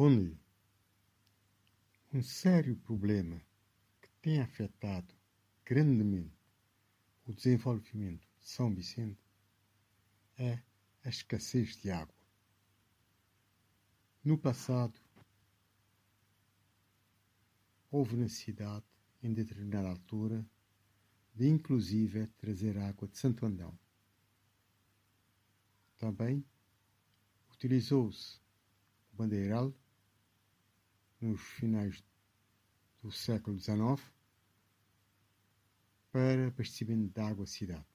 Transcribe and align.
responde-lhe: 0.00 0.40
um 2.10 2.22
sério 2.22 2.74
problema 2.74 3.38
que 4.00 4.08
tem 4.22 4.40
afetado 4.40 5.14
grandemente 5.62 6.34
o 7.26 7.34
desenvolvimento 7.34 8.26
de 8.38 8.48
São 8.48 8.74
Vicente 8.74 9.20
é 10.38 10.62
a 11.04 11.08
escassez 11.10 11.76
de 11.76 11.90
água. 11.90 12.14
No 14.24 14.38
passado, 14.38 14.98
houve 17.90 18.16
necessidade, 18.16 18.86
em 19.22 19.34
determinada 19.34 19.88
altura, 19.88 20.46
de 21.34 21.46
inclusive 21.46 22.26
trazer 22.38 22.78
água 22.78 23.06
de 23.06 23.18
Santo 23.18 23.44
Andão. 23.44 23.78
Também 25.98 26.42
utilizou-se 27.52 28.40
o 29.12 29.16
bandeiral 29.16 29.74
nos 31.20 31.40
finais 31.40 32.02
do 33.02 33.10
século 33.12 33.58
XIX 33.58 34.00
para 36.10 36.48
abastecimento 36.48 37.12
de 37.12 37.20
água 37.20 37.44
à 37.44 37.46
cidade. 37.46 37.86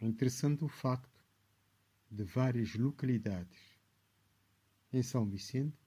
É 0.00 0.06
interessante 0.06 0.64
o 0.64 0.68
facto 0.68 1.24
de 2.10 2.24
várias 2.24 2.74
localidades 2.74 3.58
em 4.92 5.02
São 5.02 5.28
Vicente 5.28 5.78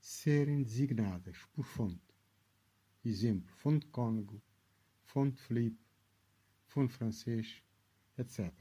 serem 0.00 0.62
designadas 0.62 1.38
por 1.52 1.64
fonte. 1.64 2.14
Exemplo, 3.04 3.52
Fonte 3.54 3.86
Cônego, 3.86 4.42
Fonte 5.04 5.40
Felipe, 5.42 5.80
Fonte 6.66 6.92
Francês, 6.92 7.62
etc. 8.18 8.52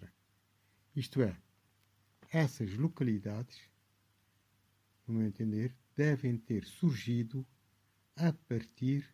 Isto 0.95 1.21
é, 1.21 1.35
essas 2.29 2.73
localidades, 2.75 3.69
no 5.07 5.15
meu 5.15 5.27
entender, 5.27 5.75
devem 5.95 6.37
ter 6.37 6.65
surgido 6.65 7.45
a 8.15 8.31
partir 8.31 9.07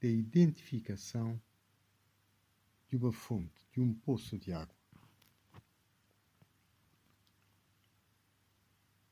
da 0.00 0.08
identificação 0.08 1.40
de 2.88 2.96
uma 2.96 3.12
fonte, 3.12 3.66
de 3.72 3.80
um 3.80 3.92
poço 3.92 4.38
de 4.38 4.52
água. 4.52 4.74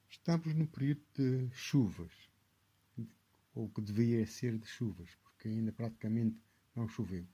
Estamos 0.08 0.54
no 0.54 0.68
período 0.68 1.02
de 1.16 1.50
chuvas, 1.52 2.12
ou 3.54 3.68
que 3.68 3.80
deveria 3.80 4.26
ser 4.26 4.56
de 4.56 4.66
chuvas, 4.66 5.14
porque 5.16 5.48
ainda 5.48 5.72
praticamente 5.72 6.38
não 6.76 6.88
choveu. 6.88 7.26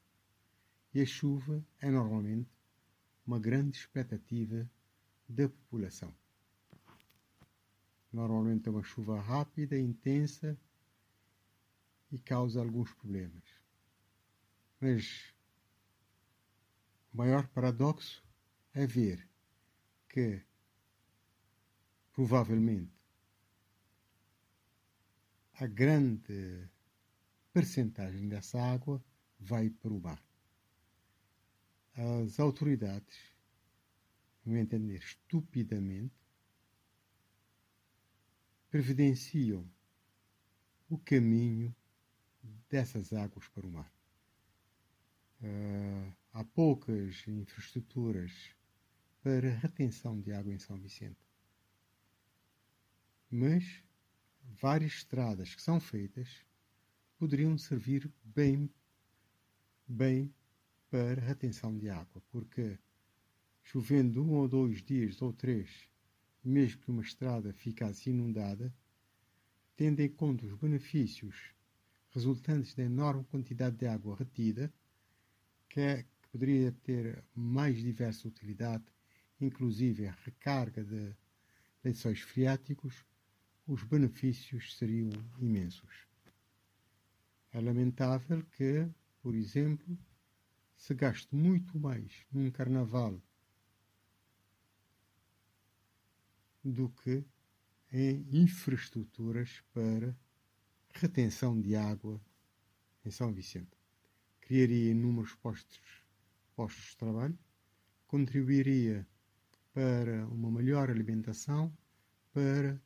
E 0.94 1.00
a 1.02 1.06
chuva 1.06 1.64
é 1.80 1.90
normalmente 1.90 2.50
uma 3.26 3.38
grande 3.38 3.76
expectativa 3.76 4.68
da 5.28 5.48
população. 5.48 6.14
Normalmente 8.18 8.66
é 8.66 8.72
uma 8.72 8.82
chuva 8.82 9.20
rápida, 9.20 9.78
intensa 9.78 10.58
e 12.10 12.18
causa 12.18 12.58
alguns 12.58 12.92
problemas. 12.94 13.44
Mas 14.80 15.32
o 17.14 17.16
maior 17.16 17.46
paradoxo 17.46 18.20
é 18.74 18.84
ver 18.88 19.24
que, 20.08 20.42
provavelmente, 22.12 22.90
a 25.54 25.68
grande 25.68 26.68
percentagem 27.52 28.28
dessa 28.28 28.60
água 28.60 29.00
vai 29.38 29.70
para 29.70 29.92
o 29.92 30.00
mar. 30.00 30.20
As 31.94 32.40
autoridades, 32.40 33.16
no 34.44 34.54
meu 34.54 34.62
entender, 34.62 34.98
estupidamente, 34.98 36.18
previdenciam 38.70 39.68
o 40.88 40.98
caminho 40.98 41.74
dessas 42.68 43.12
águas 43.12 43.48
para 43.48 43.66
o 43.66 43.70
mar. 43.70 43.92
Uh, 45.40 46.12
há 46.32 46.44
poucas 46.44 47.26
infraestruturas 47.26 48.32
para 49.22 49.50
retenção 49.50 50.20
de 50.20 50.32
água 50.32 50.52
em 50.52 50.58
São 50.58 50.78
Vicente. 50.78 51.28
Mas 53.30 53.84
várias 54.60 54.92
estradas 54.92 55.54
que 55.54 55.62
são 55.62 55.78
feitas 55.78 56.44
poderiam 57.18 57.56
servir 57.58 58.10
bem, 58.24 58.70
bem 59.86 60.32
para 60.90 61.20
retenção 61.20 61.76
de 61.76 61.90
água, 61.90 62.22
porque 62.30 62.78
chovendo 63.62 64.24
um 64.24 64.32
ou 64.32 64.48
dois 64.48 64.82
dias 64.82 65.20
ou 65.20 65.32
três, 65.32 65.88
mesmo 66.48 66.80
que 66.80 66.90
uma 66.90 67.02
estrada 67.02 67.52
ficasse 67.52 68.08
inundada, 68.08 68.74
tendo 69.76 70.00
em 70.00 70.08
conta 70.08 70.46
os 70.46 70.54
benefícios 70.54 71.52
resultantes 72.10 72.74
da 72.74 72.82
enorme 72.82 73.22
quantidade 73.24 73.76
de 73.76 73.86
água 73.86 74.16
retida, 74.16 74.72
que, 75.68 75.80
é, 75.80 76.02
que 76.02 76.28
poderia 76.32 76.72
ter 76.82 77.22
mais 77.34 77.76
diversa 77.76 78.26
utilidade, 78.26 78.84
inclusive 79.38 80.06
a 80.06 80.16
recarga 80.24 80.82
de 80.82 81.14
lençóis 81.84 82.20
freáticos, 82.20 83.04
os 83.66 83.82
benefícios 83.82 84.76
seriam 84.76 85.10
imensos. 85.38 86.06
É 87.52 87.60
lamentável 87.60 88.42
que, 88.56 88.88
por 89.20 89.34
exemplo, 89.34 89.98
se 90.76 90.94
gaste 90.94 91.34
muito 91.34 91.78
mais 91.78 92.24
num 92.32 92.50
carnaval 92.50 93.20
do 96.70 96.88
que 96.90 97.24
em 97.92 98.26
infraestruturas 98.30 99.62
para 99.72 100.16
retenção 100.92 101.60
de 101.60 101.74
água 101.74 102.20
em 103.04 103.10
São 103.10 103.32
Vicente. 103.32 103.76
Criaria 104.40 104.90
inúmeros 104.90 105.34
postos, 105.34 106.04
postos 106.54 106.90
de 106.90 106.96
trabalho, 106.96 107.38
contribuiria 108.06 109.06
para 109.72 110.26
uma 110.28 110.50
melhor 110.50 110.90
alimentação, 110.90 111.72
para 112.32 112.80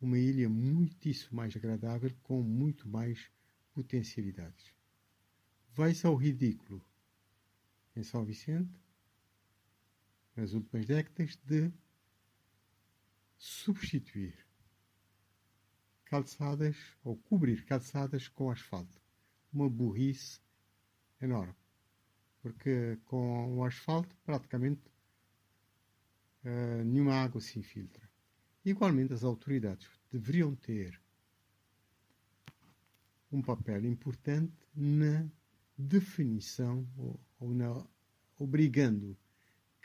uma 0.00 0.18
ilha 0.18 0.48
muitíssimo 0.48 1.36
mais 1.36 1.56
agradável, 1.56 2.12
com 2.22 2.42
muito 2.42 2.88
mais 2.88 3.30
potencialidades. 3.72 4.74
Vai-se 5.72 6.06
ao 6.06 6.16
ridículo 6.16 6.84
em 7.96 8.02
São 8.02 8.24
Vicente, 8.24 8.80
nas 10.36 10.52
últimas 10.52 10.86
décadas, 10.86 11.36
de 11.44 11.72
substituir 13.42 14.46
calçadas 16.04 16.76
ou 17.02 17.16
cobrir 17.16 17.64
calçadas 17.64 18.28
com 18.28 18.48
asfalto. 18.48 19.02
Uma 19.52 19.68
burrice 19.68 20.40
enorme. 21.20 21.56
Porque 22.40 22.96
com 23.04 23.58
o 23.58 23.64
asfalto 23.64 24.16
praticamente 24.24 24.88
uh, 26.44 26.84
nenhuma 26.84 27.14
água 27.14 27.40
se 27.40 27.58
infiltra. 27.58 28.08
Igualmente, 28.64 29.12
as 29.12 29.24
autoridades 29.24 29.88
deveriam 30.08 30.54
ter 30.54 31.02
um 33.32 33.42
papel 33.42 33.84
importante 33.84 34.54
na 34.72 35.28
definição 35.76 36.88
ou, 36.96 37.20
ou 37.40 37.52
na, 37.52 37.84
obrigando 38.38 39.18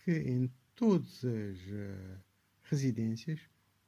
que 0.04 0.12
em 0.12 0.48
todas 0.76 1.26
as 1.26 1.60
uh, 1.60 2.27
residências 2.70 3.40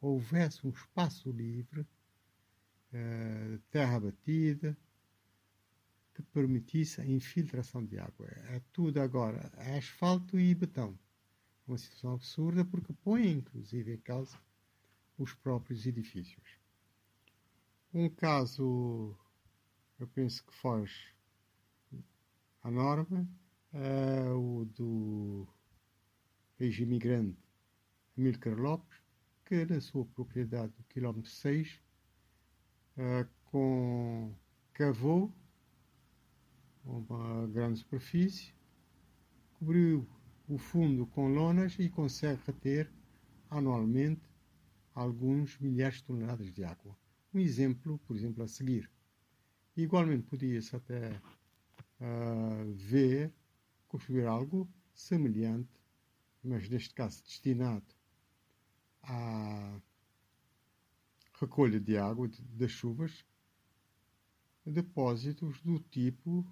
houvesse 0.02 0.66
um 0.66 0.70
espaço 0.70 1.32
livre 1.32 1.86
eh, 2.94 3.60
terra 3.70 4.00
batida, 4.00 4.78
que 6.14 6.24
permitisse 6.24 7.00
a 7.02 7.06
infiltração 7.06 7.86
de 7.86 8.00
água. 8.00 8.28
É 8.28 8.62
tudo 8.74 9.00
agora 9.00 9.52
é 9.58 9.78
asfalto 9.78 10.40
e 10.40 10.54
betão. 10.56 10.98
Uma 11.68 11.78
situação 11.78 12.14
absurda 12.14 12.66
porque 12.66 12.94
põe 12.94 13.30
inclusive 13.30 13.94
em 13.94 13.98
causa 13.98 14.38
os 15.18 15.34
próprios 15.34 15.86
edifícios. 15.86 16.60
Um 17.94 18.10
caso, 18.10 19.16
eu 20.00 20.08
penso 20.08 20.44
que 20.46 20.54
foge 20.54 21.14
à 22.64 22.72
norma, 22.72 23.28
é 23.74 24.30
o 24.32 24.66
do 24.66 25.48
ex-imigrante 26.60 27.49
Amílcar 28.20 28.60
Lopes, 28.60 29.02
que 29.46 29.66
na 29.66 29.80
sua 29.80 30.06
propriedade 30.08 30.74
do 30.74 30.84
quilómetro 30.90 31.32
6 31.32 31.82
uh, 32.98 33.26
com 33.46 34.36
cavou 34.74 35.34
uma 36.84 37.48
grande 37.48 37.80
superfície, 37.80 38.54
cobriu 39.54 40.06
o 40.50 40.58
fundo 40.58 41.08
com 41.08 41.34
lonas 41.34 41.78
e 41.80 41.88
consegue 41.88 42.42
reter 42.46 42.92
anualmente 43.50 44.30
alguns 44.94 45.58
milhares 45.58 46.00
de 46.00 46.04
toneladas 46.04 46.52
de 46.52 46.66
água. 46.66 46.98
Um 47.34 47.40
exemplo, 47.40 48.00
por 48.00 48.18
exemplo, 48.18 48.44
a 48.44 48.50
seguir. 48.50 48.92
Igualmente 49.78 50.24
podia-se 50.24 50.76
até 50.76 51.12
uh, 52.02 52.74
ver, 52.76 53.32
construir 53.88 54.26
algo 54.26 54.70
semelhante, 54.94 55.70
mas 56.44 56.68
neste 56.68 56.94
caso 56.94 57.24
destinado 57.24 57.99
à 59.10 59.82
recolha 61.40 61.80
de 61.80 61.98
água 61.98 62.30
das 62.54 62.72
chuvas 62.72 63.26
depósitos 64.66 65.60
do 65.62 65.80
tipo 65.80 66.46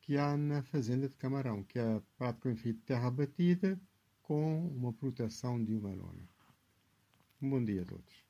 que 0.00 0.16
há 0.16 0.36
na 0.38 0.62
fazenda 0.62 1.06
de 1.06 1.16
Camarão, 1.16 1.62
que 1.62 1.78
é 1.78 2.00
praticamente 2.16 2.72
terra 2.72 3.10
batida 3.10 3.78
com 4.22 4.66
uma 4.68 4.92
proteção 4.92 5.62
de 5.62 5.74
uma 5.76 5.90
lona. 5.90 6.26
Um 7.42 7.50
bom 7.50 7.62
dia 7.62 7.82
a 7.82 7.84
todos. 7.84 8.27